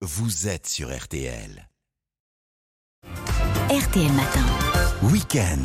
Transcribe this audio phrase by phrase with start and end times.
[0.00, 1.67] vous êtes sur RTL.
[3.70, 4.78] RTL Matin.
[5.02, 5.60] Week-end.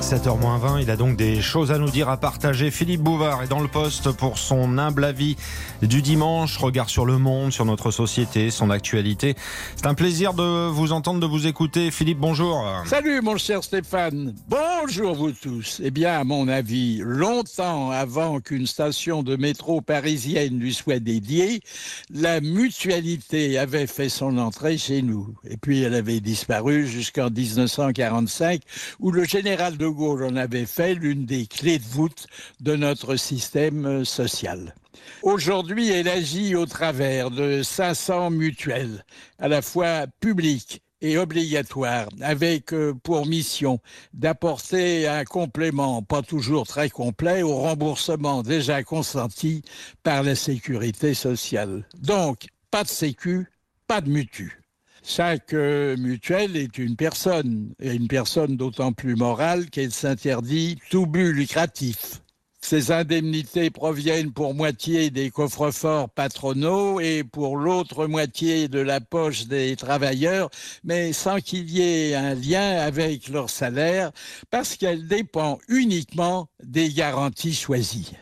[0.00, 2.70] 7h20, il a donc des choses à nous dire, à partager.
[2.70, 5.36] Philippe Bouvard est dans le poste pour son humble avis
[5.82, 9.34] du dimanche, regard sur le monde, sur notre société, son actualité.
[9.76, 11.90] C'est un plaisir de vous entendre, de vous écouter.
[11.90, 12.64] Philippe, bonjour.
[12.86, 14.34] Salut mon cher Stéphane.
[14.48, 15.80] Bonjour vous tous.
[15.84, 21.60] Eh bien, à mon avis, longtemps avant qu'une station de métro parisienne lui soit dédiée,
[22.08, 25.34] la mutualité avait fait son entrée chez nous.
[25.44, 28.62] Et puis elle avait disparu jusqu'en 1945
[29.00, 32.26] où le général de Gaulle en avait fait l'une des clés de voûte
[32.60, 34.74] de notre système social.
[35.22, 39.04] Aujourd'hui, elle agit au travers de 500 mutuelles,
[39.38, 43.80] à la fois publiques et obligatoires, avec euh, pour mission
[44.12, 49.62] d'apporter un complément, pas toujours très complet, au remboursement déjà consenti
[50.02, 51.86] par la sécurité sociale.
[51.98, 53.46] Donc, pas de sécu,
[53.86, 54.59] pas de mutu.
[55.02, 61.32] Chaque mutuelle est une personne, et une personne d'autant plus morale qu'elle s'interdit tout but
[61.32, 62.20] lucratif.
[62.62, 69.46] Ces indemnités proviennent pour moitié des coffres-forts patronaux et pour l'autre moitié de la poche
[69.46, 70.50] des travailleurs,
[70.84, 74.12] mais sans qu'il y ait un lien avec leur salaire,
[74.50, 78.12] parce qu'elles dépendent uniquement des garanties choisies.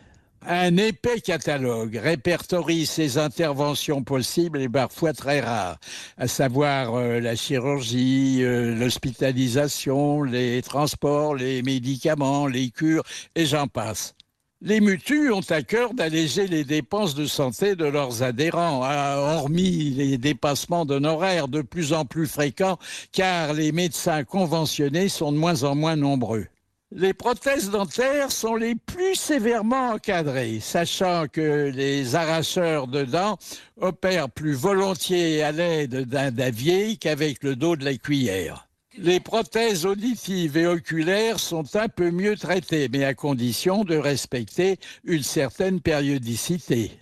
[0.46, 5.78] Un épais catalogue répertorie ces interventions possibles et parfois très rares,
[6.16, 13.02] à savoir euh, la chirurgie, euh, l'hospitalisation, les transports, les médicaments, les cures,
[13.34, 14.14] et j'en passe.
[14.60, 19.90] Les mutus ont à cœur d'alléger les dépenses de santé de leurs adhérents, hein, hormis
[19.90, 22.78] les dépassements d'honoraires de plus en plus fréquents,
[23.12, 26.46] car les médecins conventionnés sont de moins en moins nombreux.
[26.90, 33.36] Les prothèses dentaires sont les plus sévèrement encadrées, sachant que les arracheurs de dents
[33.78, 38.68] opèrent plus volontiers à l'aide d'un davier qu'avec le dos de la cuillère.
[38.96, 44.78] Les prothèses auditives et oculaires sont un peu mieux traitées, mais à condition de respecter
[45.04, 46.92] une certaine périodicité.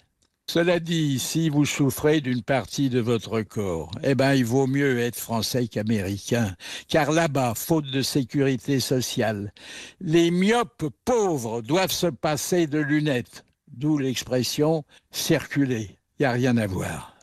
[0.48, 5.00] Cela dit, si vous souffrez d'une partie de votre corps, eh ben, il vaut mieux
[5.00, 6.54] être français qu'américain.
[6.88, 9.52] Car là-bas, faute de sécurité sociale,
[10.00, 13.44] les myopes pauvres doivent se passer de lunettes.
[13.66, 15.98] D'où l'expression circuler.
[16.18, 17.16] Il n'y a rien à voir.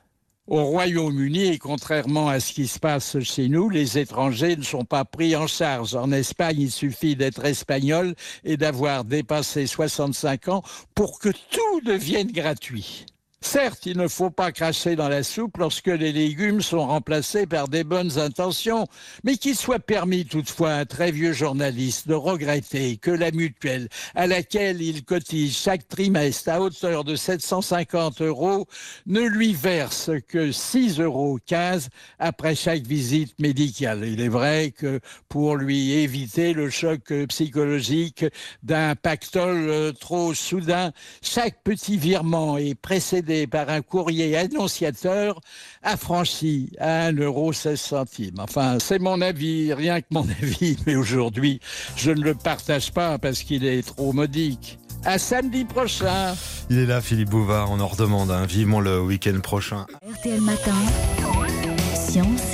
[0.46, 4.84] Au Royaume-Uni, et contrairement à ce qui se passe chez nous, les étrangers ne sont
[4.84, 5.96] pas pris en charge.
[5.96, 8.14] En Espagne, il suffit d'être espagnol
[8.44, 10.62] et d'avoir dépassé 65 ans
[10.94, 13.06] pour que tout devienne gratuit.
[13.46, 17.68] Certes, il ne faut pas cracher dans la soupe lorsque les légumes sont remplacés par
[17.68, 18.88] des bonnes intentions,
[19.26, 23.90] mais qu'il soit permis toutefois à un très vieux journaliste de regretter que la mutuelle
[24.16, 28.66] à laquelle il cotise chaque trimestre à hauteur de 750 euros
[29.08, 31.40] ne lui verse que 6,15 euros
[32.20, 34.06] après chaque visite médicale.
[34.08, 38.25] Il est vrai que pour lui éviter le choc psychologique
[38.64, 45.40] d'un pactole trop soudain, chaque petit virement est précédé par un courrier annonciateur
[45.82, 48.40] affranchi à 1,16 centimes.
[48.40, 51.60] Enfin, c'est mon avis, rien que mon avis, mais aujourd'hui,
[51.96, 54.80] je ne le partage pas parce qu'il est trop modique.
[55.06, 56.34] À samedi prochain.
[56.70, 59.86] Il est là, Philippe Bouvard, on en redemande hein, vivement le week-end prochain.
[60.18, 60.76] RTL Matin.
[61.94, 62.53] Science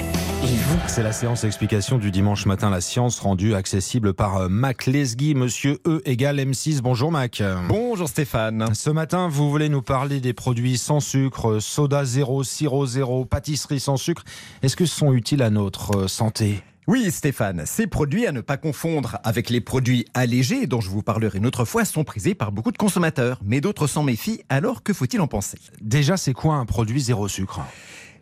[0.69, 0.79] vous.
[0.87, 5.33] C'est la séance explication du dimanche matin, la science rendue accessible par euh, Mac Lesguy,
[5.33, 6.81] monsieur E égale M6.
[6.81, 7.41] Bonjour Mac.
[7.67, 8.73] Bonjour Stéphane.
[8.73, 13.79] Ce matin, vous voulez nous parler des produits sans sucre, soda zéro, sirop zéro, pâtisserie
[13.79, 14.23] sans sucre.
[14.61, 16.61] Est-ce que ce sont utiles à notre euh, santé?
[16.87, 21.03] Oui, Stéphane, ces produits à ne pas confondre avec les produits allégés dont je vous
[21.03, 24.41] parlerai une autre fois sont prisés par beaucoup de consommateurs, mais d'autres s'en méfient.
[24.49, 25.59] Alors que faut-il en penser?
[25.81, 27.61] Déjà, c'est quoi un produit zéro sucre?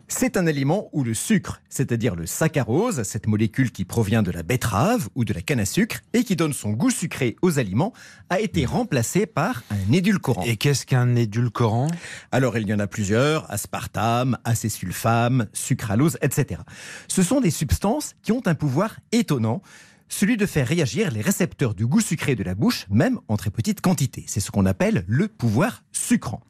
[0.08, 4.42] C'est un aliment où le sucre, c'est-à-dire le saccharose, cette molécule qui provient de la
[4.42, 7.92] betterave ou de la canne à sucre et qui donne son goût sucré aux aliments,
[8.30, 10.42] a été remplacé par un édulcorant.
[10.44, 11.88] Et qu'est-ce qu'un édulcorant?
[12.32, 16.62] Alors il y en a plusieurs, aspartame, acésulfame, sucralose, etc.
[17.06, 19.62] Ce sont des substances qui ont un pouvoir étonnant
[20.08, 23.50] celui de faire réagir les récepteurs du goût sucré de la bouche, même en très
[23.50, 24.24] petite quantité.
[24.26, 26.42] C'est ce qu'on appelle le pouvoir sucrant.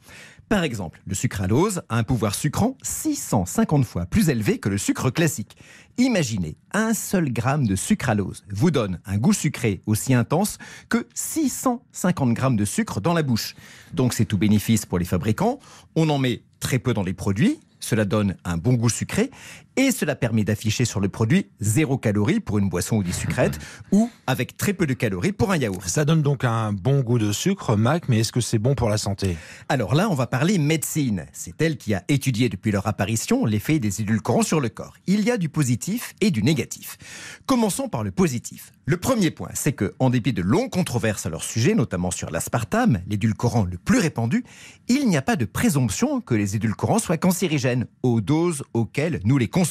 [0.49, 5.11] Par exemple, le sucralose a un pouvoir sucrant 650 fois plus élevé que le sucre
[5.11, 5.59] classique.
[5.99, 10.57] Imaginez, un seul gramme de sucralose vous donne un goût sucré aussi intense
[10.89, 13.57] que 650 grammes de sucre dans la bouche.
[13.93, 15.59] Donc c'est tout bénéfice pour les fabricants.
[15.97, 19.31] On en met très peu dans les produits, cela donne un bon goût sucré.
[19.79, 23.61] Et cela permet d'afficher sur le produit zéro calorie pour une boisson ou des sucrètes
[23.93, 25.89] ou avec très peu de calories pour un yaourt.
[25.89, 28.89] Ça donne donc un bon goût de sucre, Mac, mais est-ce que c'est bon pour
[28.89, 29.37] la santé?
[29.69, 31.27] Alors là, on va parler médecine.
[31.33, 34.95] C'est elle qui a étudié depuis leur apparition l'effet des édulcorants sur le corps.
[35.07, 36.99] Il y a du positif et du négatif.
[37.47, 38.73] Commençons par le positif.
[38.85, 42.31] Le premier point, c'est que, en dépit de longues controverses à leur sujet, notamment sur
[42.31, 44.45] l'aspartame, l'édulcorant le plus répandu,
[44.89, 49.39] il n'y a pas de présomption que les édulcorants soient cancérigènes aux doses auxquelles nous
[49.39, 49.68] les consommons.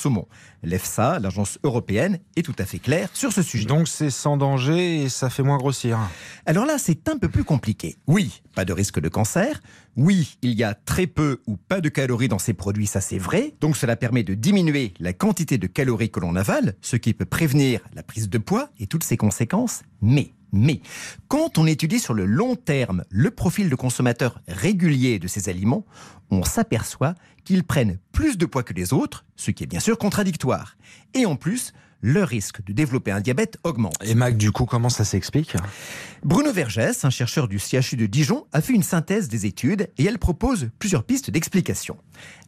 [0.63, 3.65] L'EFSA, l'agence européenne, est tout à fait claire sur ce sujet.
[3.65, 5.99] Donc c'est sans danger et ça fait moins grossir.
[6.45, 7.97] Alors là, c'est un peu plus compliqué.
[8.07, 9.61] Oui, pas de risque de cancer.
[9.95, 13.17] Oui, il y a très peu ou pas de calories dans ces produits, ça c'est
[13.17, 13.55] vrai.
[13.61, 17.25] Donc cela permet de diminuer la quantité de calories que l'on avale, ce qui peut
[17.25, 19.81] prévenir la prise de poids et toutes ses conséquences.
[20.01, 20.81] Mais mais
[21.27, 25.85] quand on étudie sur le long terme le profil de consommateur régulier de ces aliments,
[26.29, 29.97] on s'aperçoit qu'ils prennent plus de poids que les autres, ce qui est bien sûr
[29.97, 30.77] contradictoire.
[31.13, 33.95] Et en plus, le risque de développer un diabète augmente.
[34.03, 35.55] Et Mac, du coup, comment ça s'explique?
[36.23, 40.05] Bruno Vergès, un chercheur du CHU de Dijon, a fait une synthèse des études et
[40.05, 41.97] elle propose plusieurs pistes d'explication.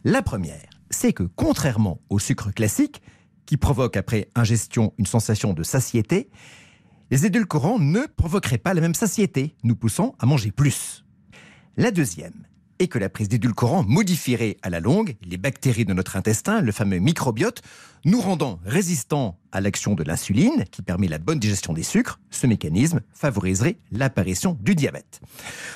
[0.04, 3.02] La première, c'est que contrairement au sucre classique,
[3.46, 6.30] qui provoque après ingestion une sensation de satiété,
[7.10, 11.04] les édulcorants ne provoqueraient pas la même satiété, nous poussant à manger plus.
[11.76, 12.46] La deuxième
[12.78, 16.72] est que la prise d'édulcorants modifierait à la longue les bactéries de notre intestin, le
[16.72, 17.62] fameux microbiote,
[18.04, 22.18] nous rendant résistants à l'action de l'insuline, qui permet la bonne digestion des sucres.
[22.30, 25.20] Ce mécanisme favoriserait l'apparition du diabète.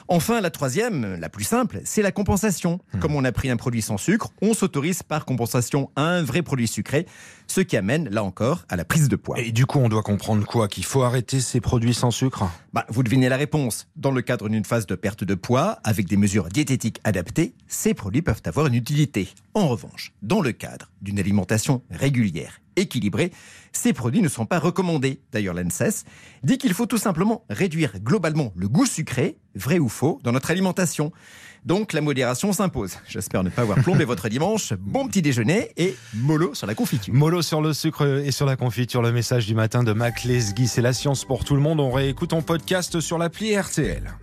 [0.09, 2.81] Enfin, la troisième, la plus simple, c'est la compensation.
[2.93, 2.99] Hmm.
[3.01, 6.43] Comme on a pris un produit sans sucre, on s'autorise par compensation à un vrai
[6.43, 7.07] produit sucré,
[7.47, 9.39] ce qui amène, là encore, à la prise de poids.
[9.39, 10.69] Et du coup, on doit comprendre quoi?
[10.69, 12.49] Qu'il faut arrêter ces produits sans sucre?
[12.73, 13.89] Bah, Vous devinez la réponse.
[13.97, 17.95] Dans le cadre d'une phase de perte de poids, avec des mesures diététiques adaptées, ces
[17.95, 19.29] produits peuvent avoir une utilité.
[19.55, 23.33] En revanche, dans le cadre d'une alimentation régulière, équilibrée,
[23.73, 25.21] ces produits ne sont pas recommandés.
[25.33, 26.05] D'ailleurs, l'ANSES
[26.43, 30.51] dit qu'il faut tout simplement réduire globalement le goût sucré, vrai ou faux, dans notre
[30.51, 31.13] alimentation.
[31.65, 32.99] Donc la modération s'impose.
[33.09, 34.75] J'espère ne pas avoir plombé votre dimanche.
[34.75, 37.15] Bon petit déjeuner et mollo sur la confiture.
[37.15, 39.01] Mollo sur le sucre et sur la confiture.
[39.01, 41.81] Le message du matin de Mac Lesguy, c'est la science pour tout le monde.
[41.81, 44.15] On réécoute en podcast sur l'appli RTL.